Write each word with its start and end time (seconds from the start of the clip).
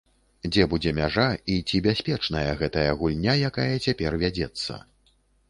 Дзе 0.53 0.63
будзе 0.69 0.93
мяжа, 0.99 1.25
і 1.55 1.57
ці 1.67 1.81
бяспечная 1.87 2.47
гэтая 2.63 2.87
гульня, 3.03 3.37
якая 3.51 3.69
цяпер 3.85 4.21
вядзецца? 4.27 4.81